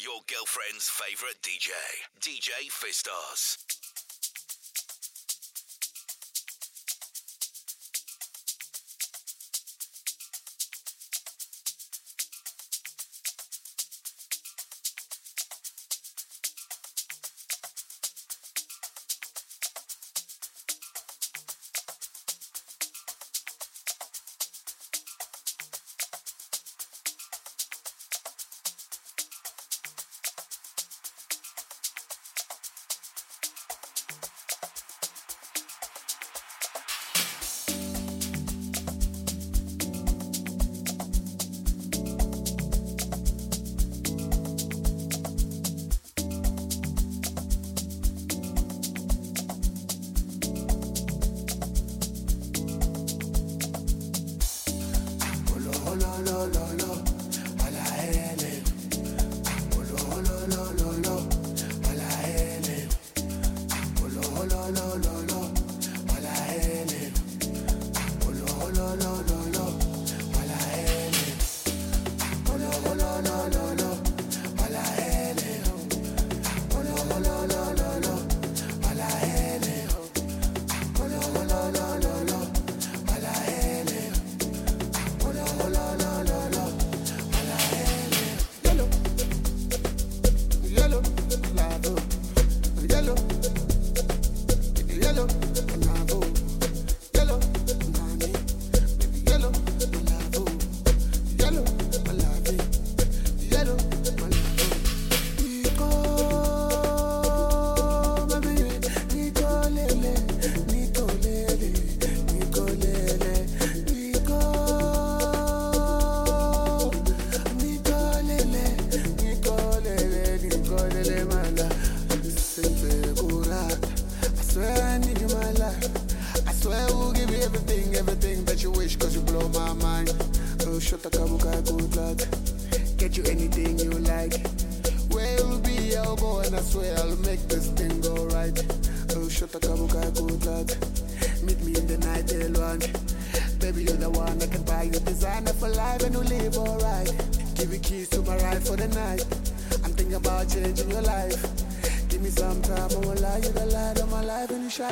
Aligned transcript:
Your 0.00 0.20
girlfriend's 0.28 0.88
favorite 0.88 1.42
DJ, 1.42 1.74
DJ 2.20 2.70
Fistoz. 2.70 4.07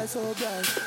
so 0.06 0.34
bright. 0.34 0.85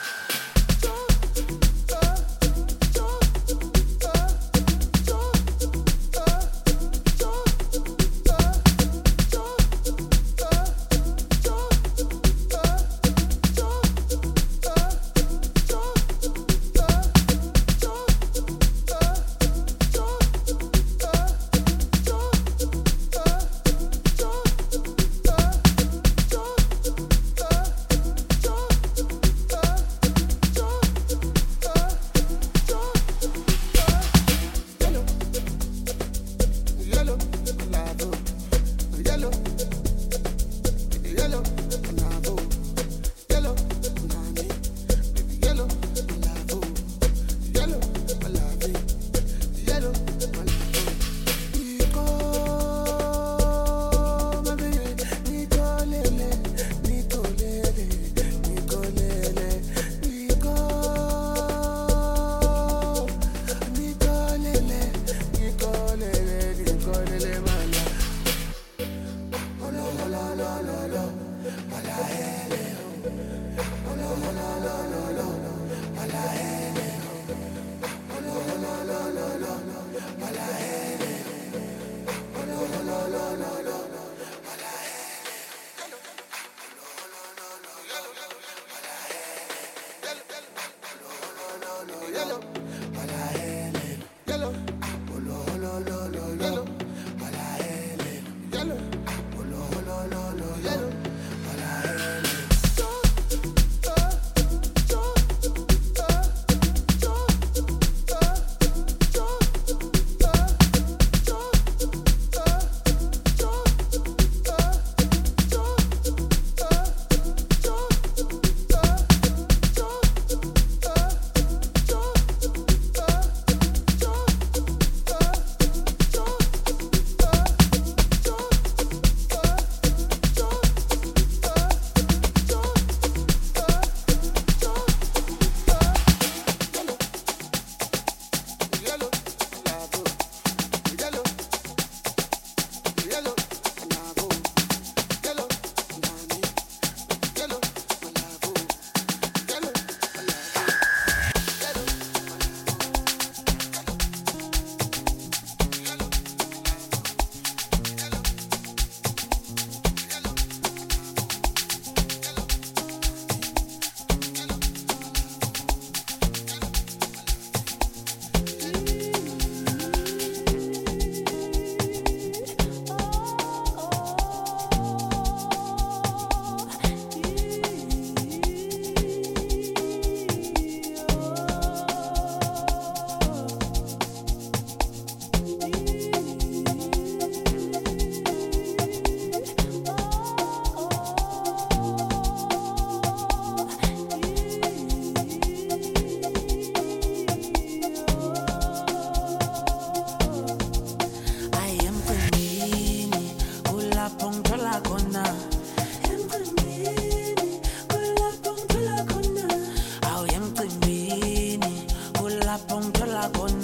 poncho 212.68 213.06
la 213.06 213.30
con 213.30 213.59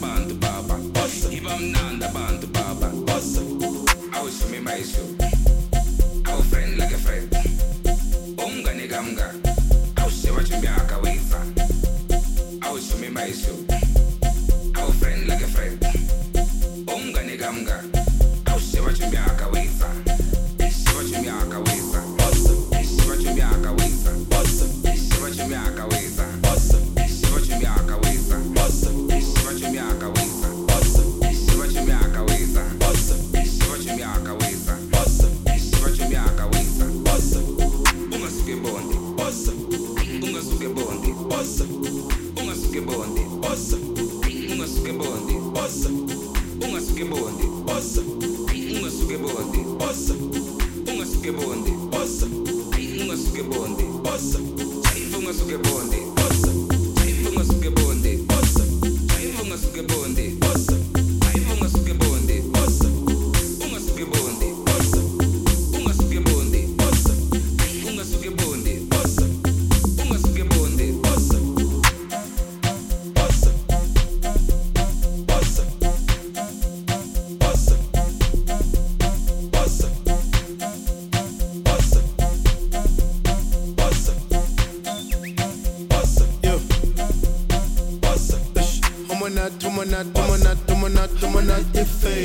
bantu 0.00 0.34
baba. 0.34 0.76
Iba 1.30 1.56
mnandi 1.58 2.04
abantu 2.04 2.46
baba. 2.46 2.88
Awushumima 4.16 4.72
Our 6.28 6.42
friend 6.42 6.78
like 6.78 6.92
a 6.92 6.98
friend. 6.98 7.30
Umngane 8.36 8.88
kamngani 8.88 9.40
awusheba 9.96 10.44
chumbyaka 10.44 10.96
me 13.00 13.08
my 13.08 13.28
isu 13.28 13.69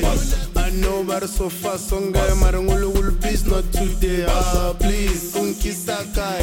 I 0.04 0.70
know 0.72 1.02
about 1.02 1.30
so 1.30 1.50
far, 1.50 1.78
songa 1.78 2.20
marangulu 2.42 2.94
will 2.94 3.12
please 3.22 3.46
not 3.46 3.64
today. 3.72 4.25
Ah, 4.28 4.74
please, 4.78 5.34
unki 5.36 5.72
sakai. 5.72 6.42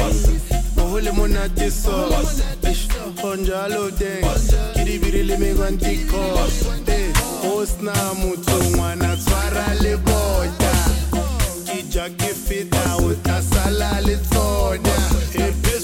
Ohole 0.77 1.11
monate 1.13 1.69
so. 1.71 1.91
Honjalo 3.21 3.89
den. 3.97 4.23
Kiri 4.73 4.99
biri 4.99 5.27
le 5.27 5.37
me 5.37 5.53
ganti 5.53 6.07
ko. 6.09 6.21
Osna 7.55 7.93
mutu 8.15 8.75
mwana 8.75 9.15
tswara 9.17 9.73
le 9.81 9.97
bota. 9.97 10.73
Kijake 11.65 12.33
fita 12.33 12.97
utasala 12.97 14.01
le 14.01 14.17
tsona. 14.17 14.95
Epe 15.35 15.79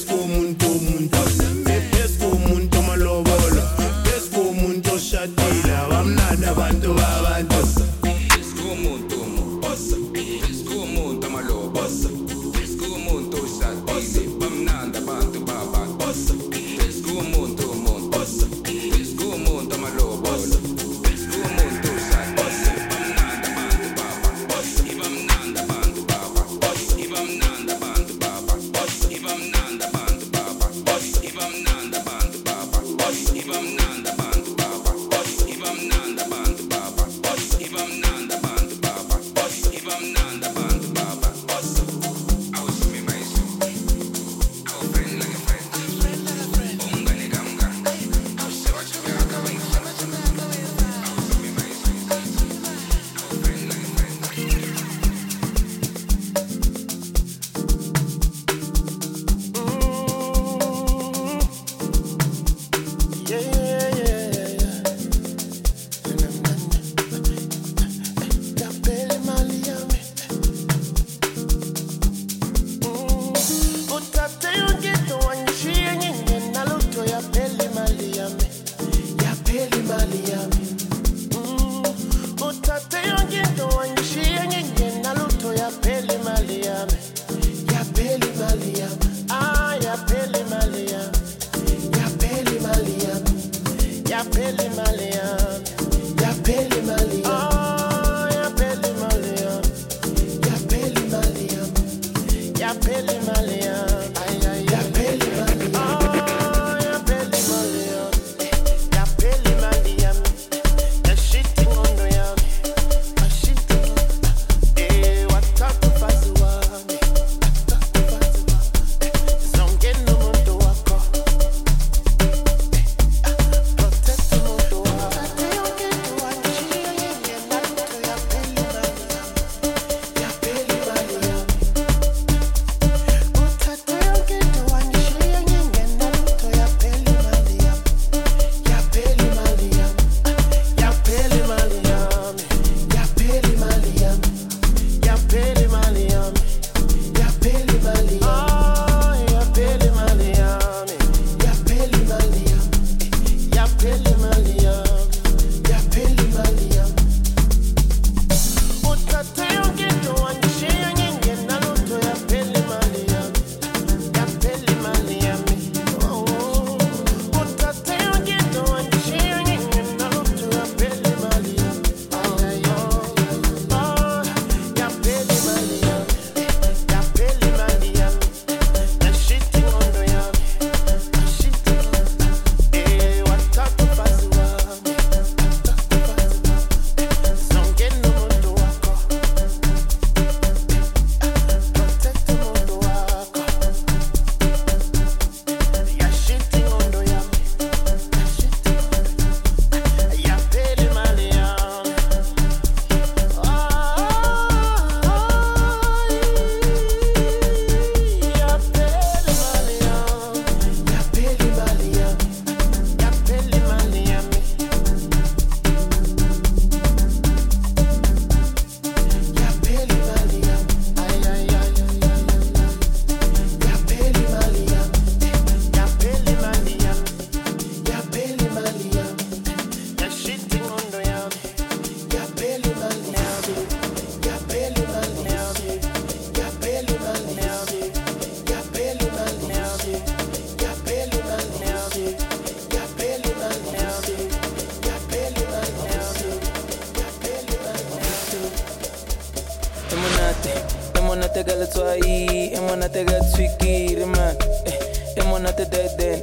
emonate 255.40 255.66
deden 255.66 256.22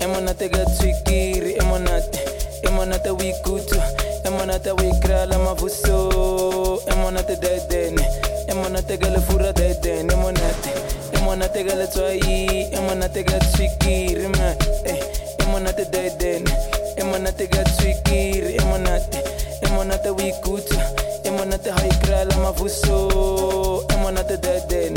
emonate 0.00 0.48
ka 0.48 0.64
tshwikiri 0.64 1.56
emonate 1.60 2.20
emonate 2.62 3.10
o 3.10 3.16
ikutlwa 3.16 3.84
emonate 4.24 4.70
o 4.70 4.76
ikrala 4.84 5.38
mavuso 5.38 6.82
emonate 6.92 7.36
deden 7.36 7.96
emonate 8.48 8.98
ka 8.98 9.08
lefura 9.08 9.52
deden 9.52 10.10
emonate 10.10 10.70
emonate 11.12 11.64
ka 11.64 11.74
letswai 11.74 12.68
emonate 12.72 13.24
ka 13.24 13.38
tshwikiri 13.38 14.28
man 14.28 14.56
Eh, 14.84 15.00
emonate 15.38 15.84
deden 15.90 16.44
emonate 16.96 17.46
ka 17.48 17.64
tshwikiri 17.64 18.56
emonate 18.60 19.24
emonate 19.62 20.08
o 20.10 20.16
ikutlwa 20.20 20.82
emonate 21.24 21.70
ha 21.70 21.86
ikrala 21.86 22.36
mavuso 22.36 23.84
emonate 23.88 24.36
deden 24.36 24.94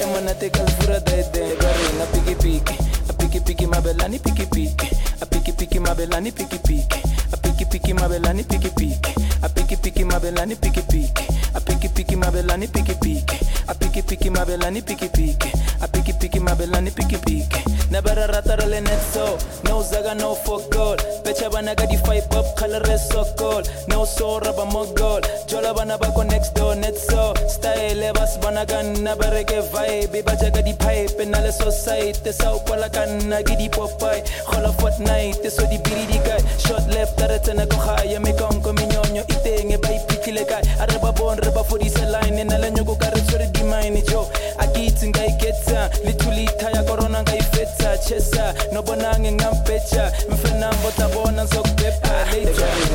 emonate 0.00 0.50
ka 0.50 0.64
lefura 0.64 1.00
deden 1.00 1.56
ba 1.60 1.68
rena 1.76 2.06
pikipiki 2.12 2.91
picky 3.32 3.54
picky 3.54 3.66
my 3.66 3.80
belani 3.80 4.18
picky 4.22 4.44
picky. 4.44 4.88
I 5.22 5.24
picky 5.24 5.52
picky 5.52 5.78
my 5.78 5.94
belani 5.94 6.30
picky 6.34 6.58
picky. 6.58 7.00
a 7.32 7.36
picky 7.36 7.64
picky 7.64 7.92
my 7.94 8.02
belani 8.06 8.44
picky 8.46 8.68
picky. 8.76 9.12
I 9.42 9.48
picky 9.48 9.76
picky 9.76 10.04
my 10.04 10.18
belani 10.18 10.54
picky 10.60 10.82
picky. 10.82 11.24
I 11.54 11.60
picky 11.60 11.88
picky 11.88 12.16
my 12.16 12.28
belani 12.28 12.68
picky 12.70 12.94
picky. 13.00 13.36
I 13.68 13.74
picky 13.74 14.02
picky 14.02 14.30
my 14.30 14.44
belani 14.44 14.84
picky 14.84 15.08
picky. 15.08 15.50
I 15.80 15.86
picky 15.86 16.12
picky 16.12 16.38
my 16.40 16.52
belani 16.52 16.94
picky 16.94 17.16
picky. 17.16 17.62
Nabara 17.90 18.26
ratarale 18.26 18.80
netso. 18.82 19.38
No 19.64 19.82
zaga 19.82 20.14
no 20.14 20.34
for 20.34 20.60
gold. 20.70 20.98
Pecha 21.24 21.50
banaga 21.50 21.86
di 21.88 21.96
five 21.98 22.28
pop. 22.30 22.56
color 22.56 22.82
so 22.98 23.24
cold. 23.36 23.70
No 23.88 24.04
so 24.04 24.40
raba 24.40 24.64
mogol. 24.66 25.20
Jola 25.46 25.74
banaba 25.74 26.14
go 26.14 26.22
next 26.22 26.54
door 26.54 26.74
netso. 26.74 27.36
Style 27.48 28.12
bas 28.14 28.38
banaga 28.38 28.82
nabareke 28.82 29.62
vibe. 29.70 30.24
Bajaga 30.24 30.64
di 30.64 30.72
pipe 30.74 31.20
and 31.20 31.34
alle 31.34 31.52
society. 31.52 32.32
Sao 32.32 32.58
palakana 32.66 33.42
gidi 33.44 33.68
popeye. 33.68 34.26
Hola 34.46 34.72
fortnight. 34.72 35.44
So 35.52 35.66
di 35.68 35.78
biri 35.78 36.06
di 36.10 36.18
guy. 36.18 36.40
Shot 36.58 36.88
left 36.88 37.18
aretana 37.20 37.68
ko 37.70 37.76
khaya 37.76 38.20
Me 38.20 38.32
konko 38.32 38.72
minyonyo 38.72 39.22
itenge 39.28 39.80
by 39.82 39.98
pikile 40.08 40.48
guy. 40.48 40.62
Araba 40.80 41.12
bon 41.12 41.38
reba 41.38 41.62
for 41.62 41.78
this 41.78 41.98
line. 42.00 42.46
Nala 42.46 42.70
nyogo 42.70 42.96
karetso 42.96 43.51
imayini 43.60 44.02
jo 44.02 44.28
akithi 44.58 45.08
ngayiketha 45.08 45.90
lithuli 46.04 46.44
ikhaya 46.44 46.82
korona 46.82 47.22
ngayifetha 47.22 47.98
chesa 47.98 48.54
nobonange 48.72 49.32
ngambheja 49.32 50.12
mfenambo 50.30 50.90
tabona 50.90 51.44
ngizokuphepha 51.44 52.26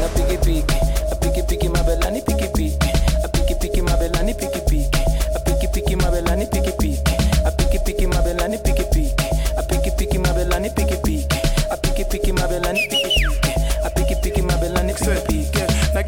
apikipiki 0.05 0.75
apikipiki 1.11 1.69
mabelani 1.69 2.21
pikipiki 2.21 2.77
apikipiki 3.23 3.81
mabelani 3.81 4.33
pikipiki 4.33 4.99
apikipiki 5.35 5.95
mabelani 5.95 6.45
pikipiki 6.45 7.11
apikipiki 7.45 8.07
mabelani 8.07 8.57
pikipiki 8.57 9.13
apikipiki 9.57 10.17
mabelani 10.19 10.69
pikipiki 10.69 11.25
apikipiki 11.71 12.31
mabelani 12.33 12.79
pikipiki 12.79 13.16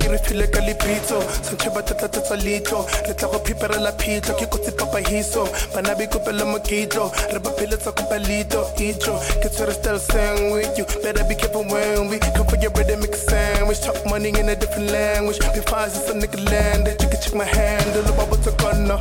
re 0.10 0.18
phile 0.26 0.48
ka 0.52 0.62
lepitso 0.62 1.22
santšhe 1.46 1.70
ba 1.74 1.82
tlatlatsetsa 1.82 2.36
leitlho. 2.44 2.86
Re 3.08 3.14
tla 3.14 3.28
go 3.30 3.40
pheperela 3.40 3.92
phitlho 4.02 4.34
ke 4.40 4.46
kotsi 4.50 4.72
papahiso 4.72 5.46
bana 5.74 5.96
ba 5.96 6.04
ikopela 6.04 6.46
mokitlo 6.46 7.12
re 7.34 7.40
ba 7.40 7.52
pheletsa 7.58 7.92
kopa 7.92 8.18
leitlo 8.28 8.64
itlo 8.78 9.20
ke 9.42 9.50
tshwere 9.50 9.74
stel 9.74 10.00
sang 10.00 10.52
with 10.52 10.78
you 10.78 10.86
better 11.04 11.24
be 11.26 11.36
careful 11.36 11.64
when 11.64 12.10
we 12.10 12.20
come 12.20 12.48
for 12.48 12.58
your 12.58 12.72
bread 12.72 12.90
and 12.90 13.02
make 13.02 13.14
a 13.14 13.18
sandwich. 13.18 13.82
Talk 13.82 14.06
money 14.10 14.30
in 14.30 14.50
a 14.50 14.56
different 14.56 14.92
language. 14.92 15.40
Before 15.54 15.80
I 15.80 15.88
see 15.88 16.02
some 16.08 16.20
nigga 16.20 16.40
landed 16.52 17.02
you 17.02 17.10
can 17.10 17.22
check 17.22 17.36
my 17.36 17.46
handle 17.46 18.04
ba 18.18 18.26
botsa 18.30 18.52
kona 18.58 18.98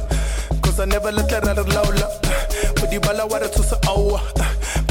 cause 0.63 0.81
I 0.81 0.85
never 0.85 1.11
let 1.13 1.29
that 1.31 1.47
out 1.49 1.69
laula 1.69 2.09
Body 2.77 2.99
bala 2.99 3.27
wa 3.27 3.39
re 3.39 3.49
thusa 3.49 3.77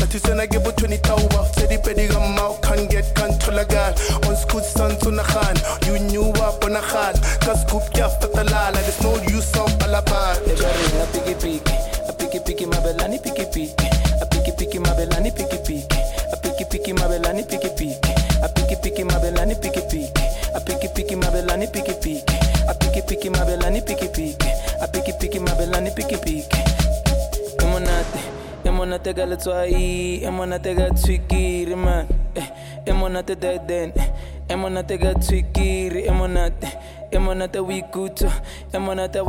Tizen 0.08 0.40
I 0.40 0.46
give 0.48 0.66
a 0.66 0.72
20 0.72 0.98
tower. 1.00 1.44
Said 1.54 1.68
the 1.68 1.78
petty 1.84 2.08
gum 2.08 2.40
out, 2.40 2.62
can't 2.64 2.90
get 2.90 3.12
control 3.16 3.60
again. 3.60 3.92
On 4.24 4.36
school 4.40 4.62
sons 4.62 5.04
on 5.06 5.20
a 5.20 5.24
hand, 5.24 5.60
you 5.86 6.00
knew 6.00 6.32
up 6.40 6.64
on 6.64 6.76
a 6.76 6.82
hand. 6.82 7.20
Cause 7.44 7.64
coop 7.68 7.84
ya 7.92 8.08
fatalala, 8.08 8.80
it's 8.88 9.04
no 9.04 9.20
use 9.28 9.52
of 9.60 9.68
alaban. 9.84 10.40
A 10.48 11.06
piggy 11.12 11.36
piggy, 11.36 11.76
a 12.08 12.14
piggy 12.14 12.40
piggy, 12.40 12.66
my 12.66 12.78
belani 12.80 13.20
piggy 13.20 13.46
piggy. 13.52 13.76
A 14.22 14.26
piggy 14.26 14.52
piggy, 14.56 14.80
my 14.80 14.96
belani 14.96 15.30
piggy 15.36 15.60
piggy. 15.68 15.86
A 16.32 16.38
piggy 16.40 16.64
piggy, 16.72 16.94
my 16.94 17.04
belani 17.04 17.44
piggy 17.44 17.70
piggy. 17.76 18.00
A 18.44 18.48
piggy 18.48 18.76
piggy, 18.80 19.04
my 19.04 19.20
belani 19.20 19.60
piggy 19.60 19.84
piggy. 19.92 20.08
A 20.56 20.60
piggy 20.64 20.88
piggy, 20.96 21.16
my 21.16 21.28
belani 21.28 21.68
piggy 21.68 21.94
piggy. 22.00 22.24
A 22.68 22.74
piggy 22.74 23.02
piggy, 23.04 23.30
my 23.30 23.44
belani 23.44 23.86
piggy 23.86 24.08
piggy. 24.08 24.38
A 24.80 24.88
piggy 24.88 25.12
piggy, 25.20 25.40
my 25.40 25.52
belani 25.52 25.96
piggy 25.96 26.18
piggy 26.18 26.57
monate 28.78 29.14
galetswai 29.14 30.22
e 30.24 30.30
monate 30.30 30.76
ka 30.76 30.90
tshwikiri 30.94 31.76
man. 31.76 32.06
Eh, 32.36 32.48
e 32.86 32.92
monate 32.94 33.36
deden 33.36 33.92
e 34.48 34.56
monate 34.56 34.98
ka 35.00 35.14
tshwikiri 35.14 36.06
e 36.06 36.12
monate 36.12 36.70
e 37.12 37.18
monate 37.18 37.60
o 37.60 37.72
ikutswa 37.72 38.32
e 38.72 38.78
monate 38.78 39.20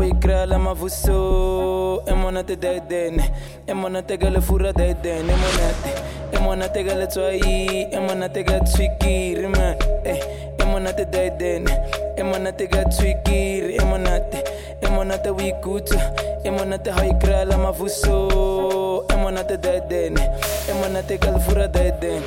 mavuso. 0.59 2.03
E 2.07 2.13
monate 2.13 2.57
deden 2.57 3.21
e 3.67 3.73
monate 3.73 4.19
ka 4.19 4.29
lefura 4.29 4.73
deden 4.73 5.31
e 5.31 5.37
monate 5.43 5.93
e 6.33 6.39
monate 6.39 6.85
ka 6.85 6.95
letswai 6.95 7.89
e 7.91 7.99
monate 8.01 8.45
tshwikiri 8.61 9.49
man. 9.49 9.77
Eh, 10.05 10.21
e 10.61 10.65
monate 10.65 11.07
deden 11.11 11.65
e 12.17 12.23
monate 12.23 12.69
ka 12.69 12.85
tshwikiri 12.85 13.77
e 13.77 13.85
monate 13.85 14.45
e 14.83 14.89
monate 14.91 15.31
o 15.31 15.41
ikutswa 15.41 16.03
e 16.45 16.51
monate 16.51 16.91
mavuso. 17.57 18.88
Emo 19.19 19.31
na 19.33 19.43
te 19.43 19.59
deden 19.59 20.15
Emo 20.71 20.89
na 20.89 21.03
te 21.03 21.19
kalfura 21.19 21.67
deden 21.67 22.23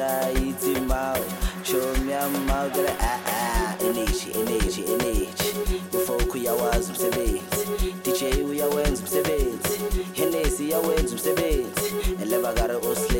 society 0.00 0.78
mouth. 0.80 1.24
Show 1.66 1.80
me 2.04 2.12
a 2.12 2.28
mouth 2.44 2.74
that 2.74 2.96
ah 3.00 3.20
ah. 3.24 3.76
NH, 3.80 4.28
NH, 4.44 4.76
NH. 5.00 5.90
Before 5.90 6.18
kuya 6.30 6.52
wazi 6.54 6.92
msebenzi. 6.92 7.40
DJ 8.04 8.44
uyawenza 8.44 9.02
umsebenzi. 9.02 9.80
Hennessy 10.12 10.70
yawenza 10.70 11.12
umsebenzi. 11.12 11.94
Elevagara 12.22 12.76
osle. 12.76 13.15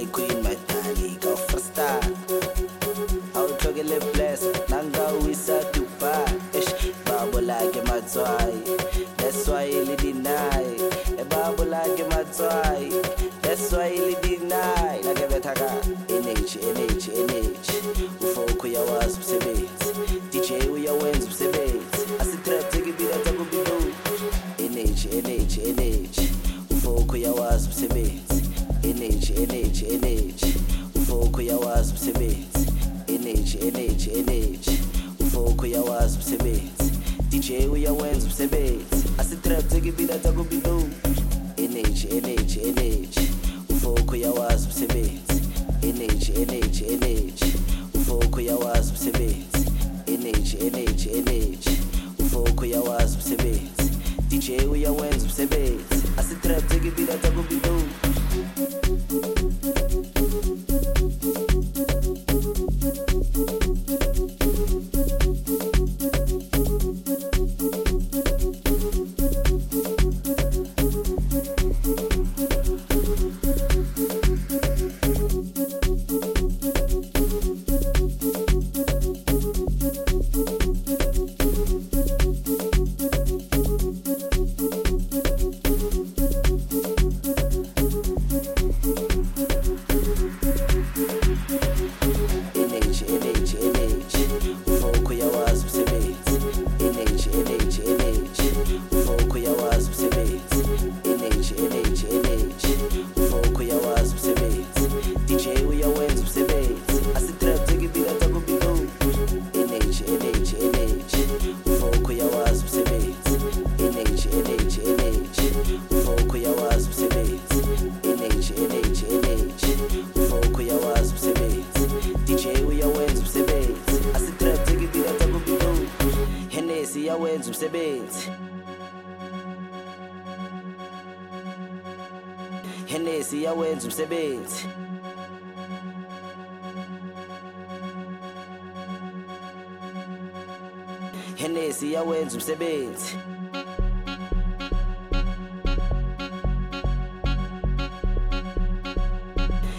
umsebenzi 142.34 142.36
umsebenzi 142.36 143.12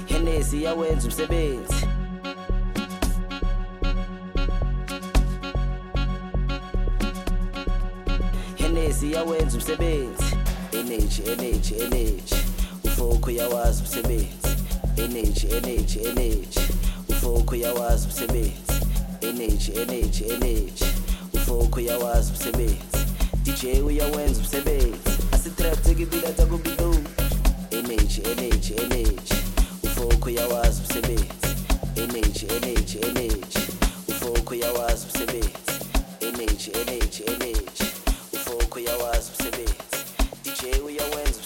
henesi 0.06 0.64
yawenza 0.64 1.08
umsebenzi 1.08 1.86
henesi 8.56 9.12
yawenza 9.12 9.58
umsebenzi 9.58 10.24
energy 10.80 11.22
energy 11.32 11.74
energy 11.86 12.36
ufoko 12.84 13.32
yawazi 13.32 13.82
umsebenzi 13.82 14.52
energy 14.98 15.48
energy 15.58 16.00
energy 16.10 16.60
ufoko 17.10 17.56
yawazi 17.56 18.06
umsebenzi 18.08 18.52
energy 19.22 19.72
energy 19.82 20.24
energy 20.24 20.86
ufoko 21.48 21.80
uyawazi 21.80 22.32
umsebenzi. 22.32 22.78
Dj 23.44 23.64
uyawenza 23.86 24.40
umsebenzi. 24.40 24.98
Asitrap 25.32 25.82
tekibila 25.84 26.32
takubido 26.34 26.96
energy 27.72 28.22
energy 28.32 28.74
energy. 28.84 29.34
Ufoko 29.84 30.26
uyawazi 30.30 30.82
umsebenzi. 30.82 31.28
Energy 31.96 32.46
energy 32.56 32.98
energy. 33.10 33.60
Ufoko 34.08 34.54
uyawazi 34.54 35.06
umsebenzi. 35.06 35.74
Energy 36.22 36.72
energy 36.82 37.24
energy. 37.28 37.84
Ufoko 38.34 38.80
uyawazi 38.80 39.30
umsebenzi. 39.32 39.76
Dj 40.44 40.62
uyawenza 40.86 41.40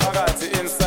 I 0.00 0.12
got 0.12 0.36
to 0.38 0.60
inside. 0.60 0.77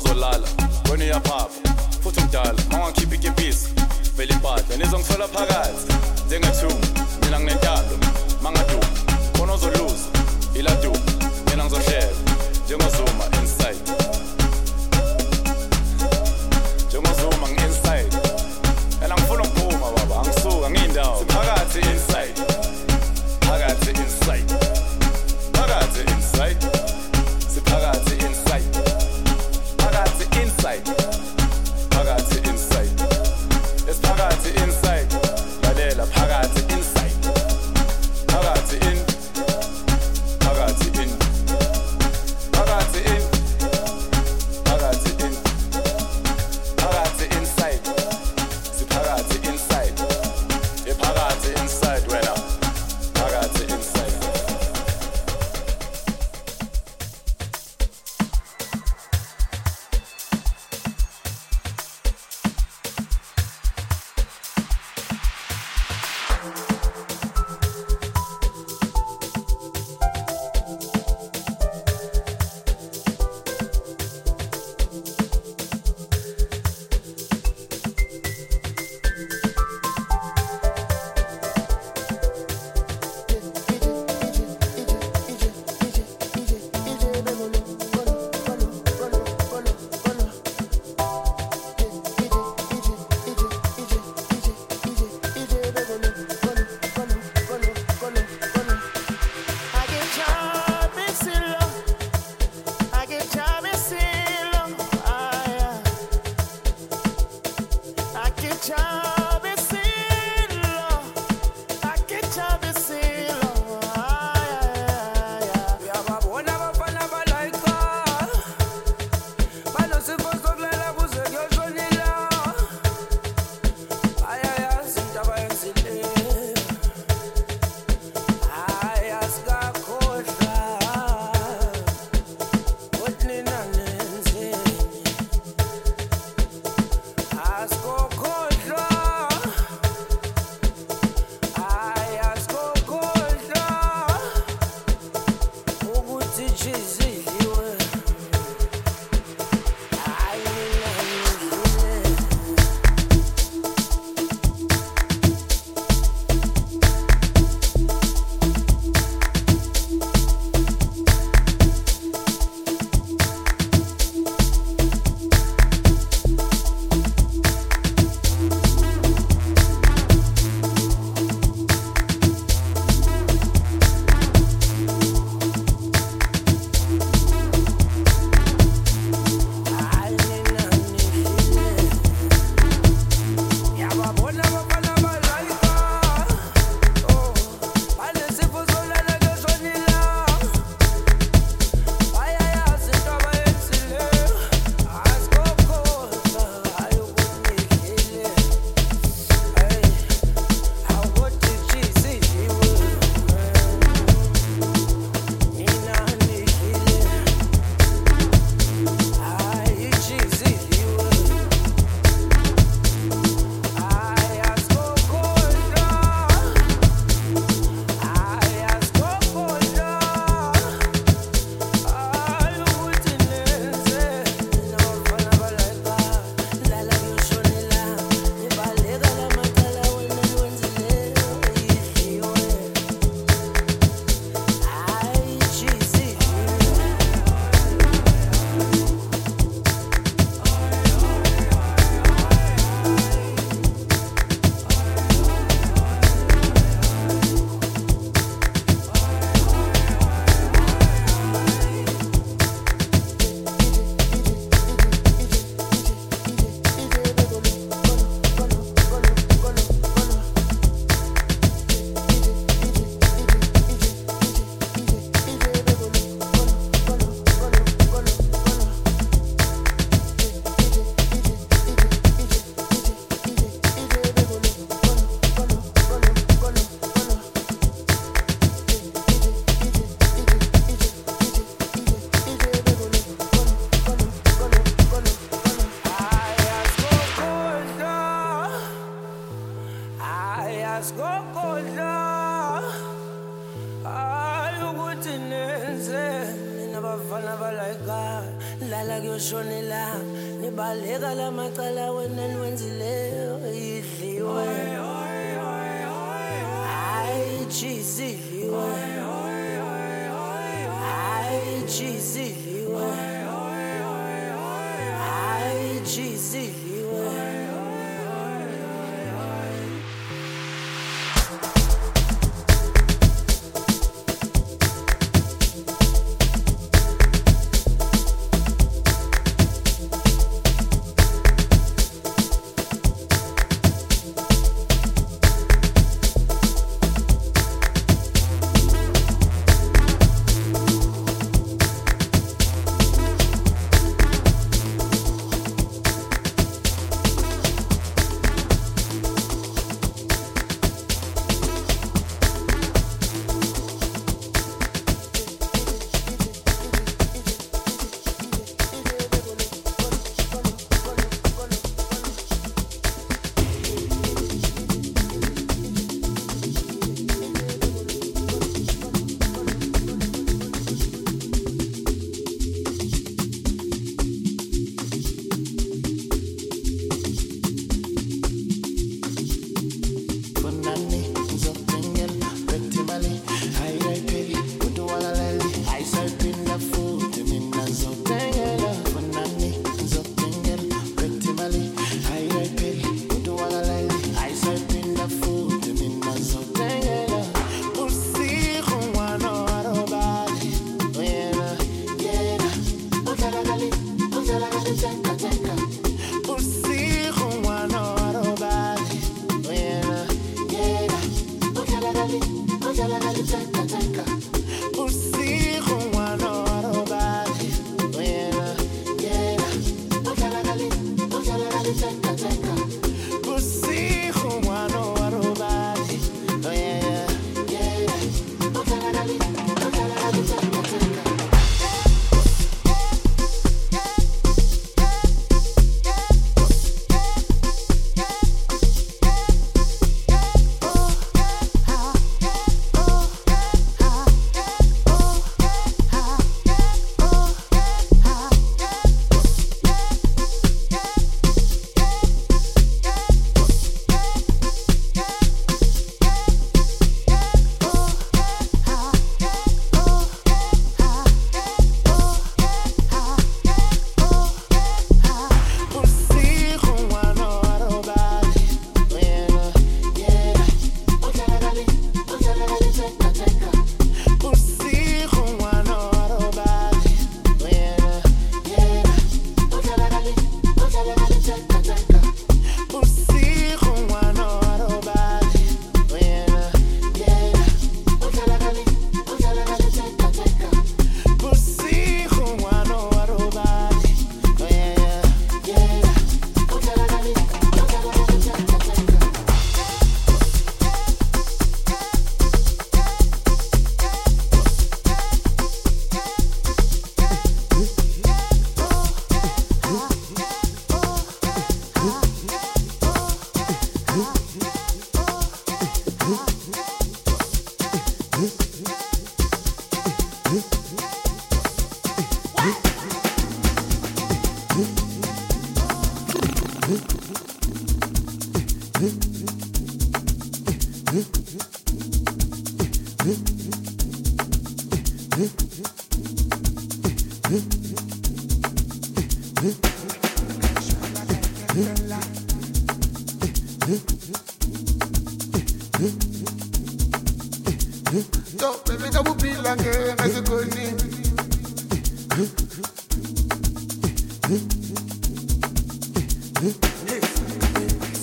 bazolala 0.00 0.48
wena 0.90 1.04
uyaphapha 1.04 1.48
futhi 2.02 2.20
umdala 2.20 2.54
mawangikhipha 2.70 3.14
ikepisi 3.14 3.68
vele 4.16 4.34
impahla 4.34 4.76
nizongithola 4.76 5.28
phakathi. 5.28 5.92
Njengethumu 6.26 6.80
mina 7.22 7.40
nginentando 7.40 7.98
mangaduma 8.42 8.86
khona 9.36 9.52
ozoluza 9.52 10.08
iladuma 10.54 10.98
mina 11.50 11.64
ngizohlela 11.64 12.16
njengozuma 12.64 13.24
inside 13.42 13.92
njengozuma 16.88 17.48
ngi-inside 17.48 18.14
and 19.02 19.12
angifuna 19.12 19.42
ukuphuma 19.42 19.90
baba 19.96 20.16
angisuka 20.20 20.70
ngiyindawo 20.70 21.24
phakathi 21.24 21.78
inside 21.78 22.34
phakathi 23.40 23.90
inside 23.90 24.57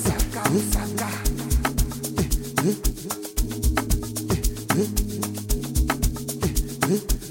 Saka, 0.03 0.41
saka. 0.73 1.09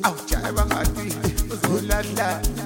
Au, 0.05 0.15
cai 0.31 0.53
bang 0.55 0.71
hati, 0.71 1.07
uzulala. 1.51 2.64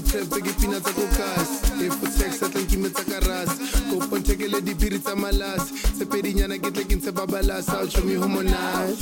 Trap 0.00 0.30
ke 0.42 0.52
pina 0.60 0.80
tsa 0.80 0.92
kokase 0.92 1.84
e 1.84 1.88
fotex 1.90 2.42
a 2.42 2.48
tlang 2.48 2.66
kime 2.66 2.88
tsa 2.90 3.04
karas 3.04 3.50
kopo 3.90 4.18
nthekele 4.18 4.60
dibiri 4.60 4.98
tsa 4.98 5.16
malase 5.16 5.72
tse 5.94 6.04
pedinyana 6.04 6.58
ke 6.58 6.70
tle 6.70 6.84
ke 6.84 6.94
ntshe 6.94 7.12
babalasa 7.12 7.90
show 7.90 8.04
me 8.04 8.14
who 8.14 8.28
monate. 8.28 8.98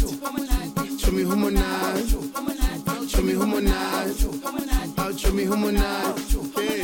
Show 0.98 1.12
me 1.12 1.22
who 1.22 1.36
monate. 1.36 2.08
Show 3.08 3.22
me 3.22 3.32
who 3.32 3.46
monate. 3.46 4.98
Out 4.98 5.18
show 5.18 5.32
me 5.32 5.44
who 5.44 5.56
monate. 5.56 6.16
Hey 6.56 6.82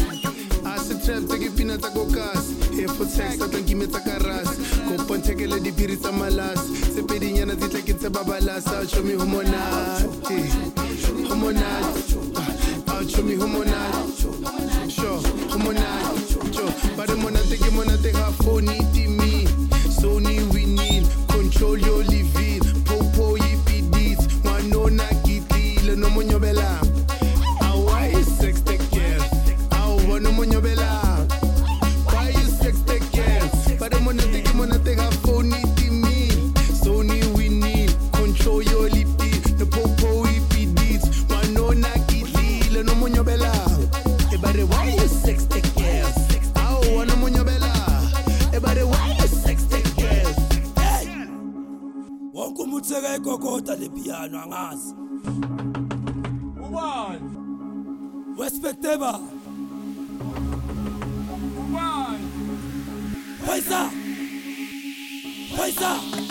a 0.65 0.79
se 0.79 0.95
trap 1.05 1.23
tse 1.29 1.37
ke 1.39 1.49
pina 1.57 1.79
tsa 1.79 1.89
kokase 1.91 2.53
e 2.77 2.87
fotex 2.87 3.41
a 3.41 3.49
tlang 3.49 3.65
kime 3.65 3.87
tsa 3.87 4.01
karas 4.01 4.49
kopo 4.89 5.17
nthekele 5.17 5.61
dibiri 5.61 5.97
tsa 5.97 6.13
malase 6.13 6.69
tse 6.93 7.03
pedinyana 7.03 7.55
di 7.55 7.69
tle 7.69 7.83
ke 7.83 7.93
ntshe 7.95 8.09
babalasa 8.11 8.87
show 8.89 9.03
me 9.03 9.15
who 9.15 9.27
monate 13.09 13.35
who 13.35 13.47
monate 13.49 13.75
out 13.75 14.91
show 14.91 15.17
me 15.35 15.43
who 15.51 15.59
monate 17.17 17.57
ke 17.59 17.71
monate 17.75 18.13
ga 18.13 18.31
phone 18.43 18.67
timi 18.93 19.47
sony 20.01 20.39
winning 20.53 21.07
control 21.29 21.79
your 21.79 22.05
living 22.05 22.61
popo 22.85 23.37
ipidit 23.39 24.19
ngwanona 24.45 25.05
kitlile 25.25 25.97
no 25.97 26.11
sekayigogota 53.73 53.77
le 53.77 53.89
piano 53.89 54.43
angazi. 54.43 54.95
Ubani? 56.61 57.31
Wespekteba 58.37 59.21
ubani? 61.59 62.27
Paisa 63.47 63.91
Paisa 65.57 66.22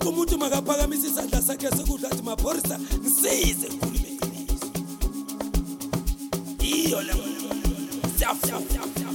wonke 0.00 0.08
umuntu 0.08 0.38
makaphakamise 0.38 1.06
isandla 1.06 1.42
sakhe 1.42 1.68
sokudla 1.76 2.08
athi 2.10 2.22
maphorisa 2.22 2.78
ngisize 2.78 3.68
ngikhulume 3.68 4.08
iqiniso 4.14 4.68
iyo 6.60 7.00
le 7.02 7.12
siyafuna 8.16 9.09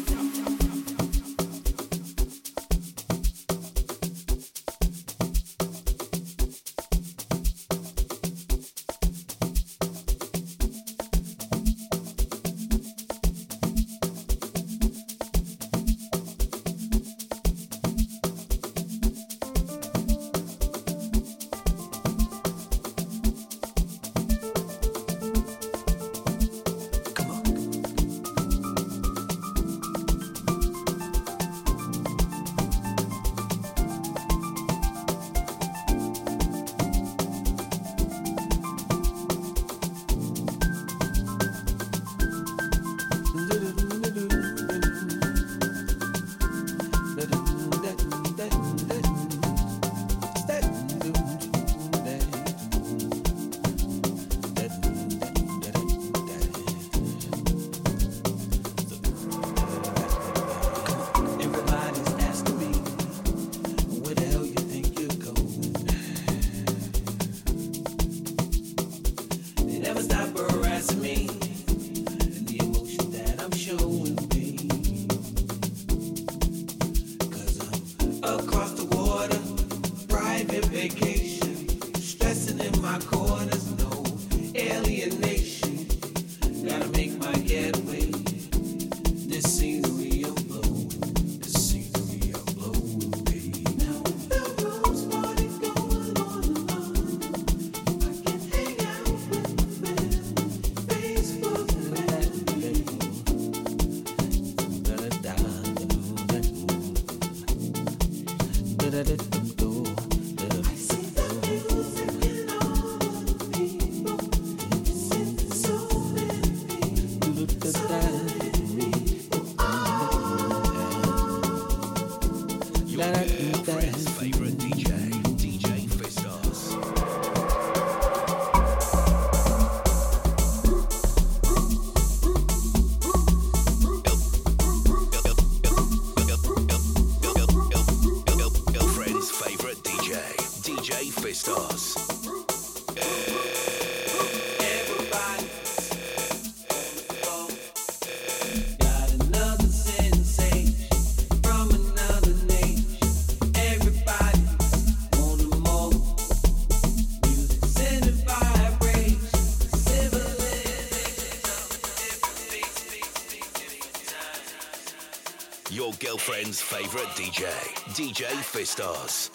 girlfriend's 166.46 166.62
favorite 166.62 167.08
DJ, 167.16 167.48
DJ 167.96 168.26
Fistoz. 168.44 169.35